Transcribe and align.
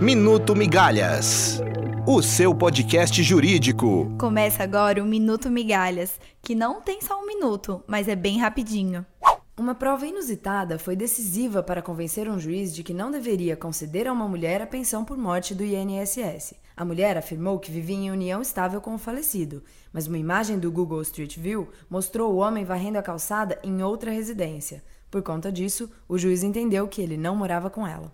Minuto 0.00 0.56
Migalhas, 0.56 1.60
o 2.06 2.22
seu 2.22 2.54
podcast 2.54 3.22
jurídico. 3.22 4.10
Começa 4.18 4.62
agora 4.62 5.02
o 5.02 5.06
Minuto 5.06 5.50
Migalhas, 5.50 6.18
que 6.40 6.54
não 6.54 6.80
tem 6.80 7.02
só 7.02 7.20
um 7.20 7.26
minuto, 7.26 7.84
mas 7.86 8.08
é 8.08 8.16
bem 8.16 8.38
rapidinho. 8.38 9.04
Uma 9.58 9.74
prova 9.74 10.06
inusitada 10.06 10.78
foi 10.78 10.96
decisiva 10.96 11.62
para 11.62 11.82
convencer 11.82 12.30
um 12.30 12.40
juiz 12.40 12.74
de 12.74 12.82
que 12.82 12.94
não 12.94 13.10
deveria 13.10 13.58
conceder 13.58 14.08
a 14.08 14.12
uma 14.14 14.26
mulher 14.26 14.62
a 14.62 14.66
pensão 14.66 15.04
por 15.04 15.18
morte 15.18 15.54
do 15.54 15.62
INSS. 15.62 16.54
A 16.74 16.82
mulher 16.82 17.18
afirmou 17.18 17.58
que 17.58 17.70
vivia 17.70 17.96
em 17.96 18.10
união 18.10 18.40
estável 18.40 18.80
com 18.80 18.94
o 18.94 18.98
falecido, 18.98 19.62
mas 19.92 20.06
uma 20.06 20.16
imagem 20.16 20.58
do 20.58 20.72
Google 20.72 21.02
Street 21.02 21.36
View 21.36 21.68
mostrou 21.90 22.32
o 22.32 22.38
homem 22.38 22.64
varrendo 22.64 22.96
a 22.96 23.02
calçada 23.02 23.58
em 23.62 23.82
outra 23.82 24.10
residência. 24.10 24.82
Por 25.10 25.22
conta 25.22 25.50
disso, 25.50 25.90
o 26.08 26.16
juiz 26.16 26.44
entendeu 26.44 26.86
que 26.86 27.02
ele 27.02 27.16
não 27.16 27.34
morava 27.34 27.68
com 27.68 27.84
ela. 27.84 28.12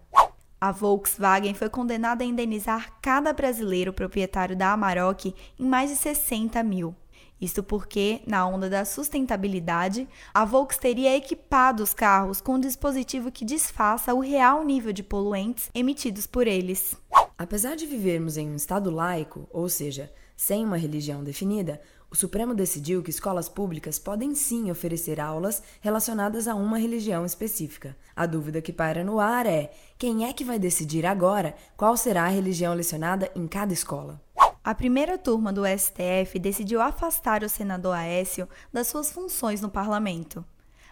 A 0.60 0.72
Volkswagen 0.72 1.52
foi 1.52 1.68
condenada 1.68 2.24
a 2.24 2.26
indenizar 2.26 2.98
cada 3.02 3.32
brasileiro 3.32 3.92
proprietário 3.92 4.56
da 4.56 4.72
Amarok 4.72 5.34
em 5.58 5.66
mais 5.66 5.90
de 5.90 5.96
60 5.96 6.62
mil. 6.62 6.94
Isto 7.38 7.62
porque, 7.62 8.22
na 8.26 8.46
onda 8.46 8.70
da 8.70 8.86
sustentabilidade, 8.86 10.08
a 10.32 10.44
Volks 10.46 10.78
teria 10.78 11.14
equipado 11.14 11.82
os 11.82 11.92
carros 11.92 12.40
com 12.40 12.54
um 12.54 12.60
dispositivo 12.60 13.30
que 13.30 13.44
disfarça 13.44 14.14
o 14.14 14.20
real 14.20 14.64
nível 14.64 14.92
de 14.92 15.02
poluentes 15.02 15.70
emitidos 15.74 16.26
por 16.26 16.46
eles. 16.46 16.96
Apesar 17.36 17.76
de 17.76 17.84
vivermos 17.84 18.38
em 18.38 18.48
um 18.48 18.56
Estado 18.56 18.90
laico, 18.90 19.46
ou 19.52 19.68
seja, 19.68 20.10
sem 20.36 20.64
uma 20.64 20.76
religião 20.76 21.24
definida, 21.24 21.80
o 22.10 22.14
Supremo 22.14 22.54
decidiu 22.54 23.02
que 23.02 23.10
escolas 23.10 23.48
públicas 23.48 23.98
podem 23.98 24.34
sim 24.34 24.70
oferecer 24.70 25.18
aulas 25.18 25.62
relacionadas 25.80 26.46
a 26.46 26.54
uma 26.54 26.78
religião 26.78 27.26
específica. 27.26 27.96
A 28.14 28.26
dúvida 28.26 28.62
que 28.62 28.72
paira 28.72 29.02
no 29.02 29.18
ar 29.18 29.46
é: 29.46 29.72
quem 29.98 30.28
é 30.28 30.32
que 30.32 30.44
vai 30.44 30.58
decidir 30.58 31.04
agora 31.04 31.56
qual 31.76 31.96
será 31.96 32.24
a 32.24 32.28
religião 32.28 32.74
lecionada 32.74 33.30
em 33.34 33.46
cada 33.48 33.72
escola? 33.72 34.20
A 34.62 34.74
primeira 34.74 35.16
turma 35.16 35.52
do 35.52 35.62
STF 35.66 36.38
decidiu 36.38 36.80
afastar 36.80 37.42
o 37.42 37.48
senador 37.48 37.94
Aécio 37.94 38.48
das 38.72 38.88
suas 38.88 39.10
funções 39.10 39.60
no 39.60 39.70
parlamento. 39.70 40.44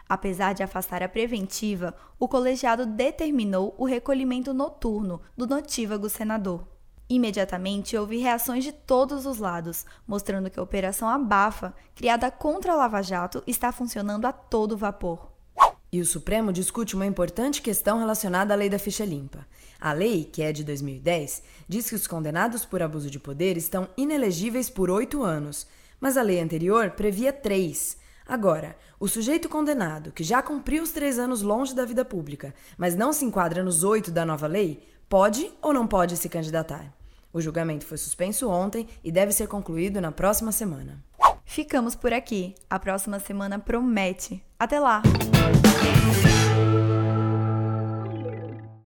Apesar 0.08 0.52
de 0.52 0.62
afastar 0.62 1.02
a 1.02 1.08
preventiva, 1.08 1.94
o 2.18 2.28
colegiado 2.28 2.86
determinou 2.86 3.74
o 3.78 3.84
recolhimento 3.84 4.52
noturno 4.52 5.20
do 5.36 5.46
notívago 5.46 6.08
senador. 6.08 6.73
Imediatamente 7.08 7.96
houve 7.96 8.16
reações 8.16 8.64
de 8.64 8.72
todos 8.72 9.26
os 9.26 9.38
lados, 9.38 9.84
mostrando 10.06 10.48
que 10.48 10.58
a 10.58 10.62
Operação 10.62 11.08
Abafa, 11.08 11.74
criada 11.94 12.30
contra 12.30 12.72
a 12.72 12.76
Lava 12.76 13.02
Jato, 13.02 13.42
está 13.46 13.70
funcionando 13.70 14.24
a 14.24 14.32
todo 14.32 14.76
vapor. 14.76 15.30
E 15.92 16.00
o 16.00 16.06
Supremo 16.06 16.52
discute 16.52 16.96
uma 16.96 17.06
importante 17.06 17.62
questão 17.62 17.98
relacionada 17.98 18.52
à 18.52 18.56
lei 18.56 18.68
da 18.68 18.78
ficha 18.78 19.04
limpa. 19.04 19.46
A 19.80 19.92
lei, 19.92 20.24
que 20.24 20.42
é 20.42 20.50
de 20.50 20.64
2010, 20.64 21.42
diz 21.68 21.88
que 21.88 21.94
os 21.94 22.06
condenados 22.06 22.64
por 22.64 22.82
abuso 22.82 23.10
de 23.10 23.20
poder 23.20 23.56
estão 23.56 23.86
inelegíveis 23.96 24.70
por 24.70 24.90
oito 24.90 25.22
anos, 25.22 25.66
mas 26.00 26.16
a 26.16 26.22
lei 26.22 26.40
anterior 26.40 26.90
previa 26.90 27.32
três. 27.32 27.96
Agora, 28.26 28.76
o 28.98 29.06
sujeito 29.06 29.48
condenado, 29.48 30.10
que 30.10 30.24
já 30.24 30.42
cumpriu 30.42 30.82
os 30.82 30.92
três 30.92 31.18
anos 31.18 31.42
longe 31.42 31.74
da 31.74 31.84
vida 31.84 32.04
pública, 32.04 32.54
mas 32.78 32.94
não 32.94 33.12
se 33.12 33.24
enquadra 33.24 33.62
nos 33.62 33.84
oito 33.84 34.10
da 34.10 34.24
nova 34.24 34.46
lei, 34.46 34.88
pode 35.08 35.50
ou 35.60 35.72
não 35.72 35.86
pode 35.86 36.16
se 36.16 36.28
candidatar. 36.28 36.92
O 37.32 37.40
julgamento 37.40 37.84
foi 37.84 37.98
suspenso 37.98 38.48
ontem 38.48 38.88
e 39.02 39.10
deve 39.10 39.32
ser 39.32 39.48
concluído 39.48 40.00
na 40.00 40.12
próxima 40.12 40.52
semana. 40.52 41.02
Ficamos 41.44 41.94
por 41.94 42.12
aqui. 42.12 42.54
A 42.70 42.78
próxima 42.78 43.18
semana 43.18 43.58
promete. 43.58 44.42
Até 44.58 44.80
lá! 44.80 45.02